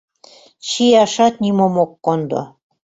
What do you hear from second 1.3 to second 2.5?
нимом ок кондо...»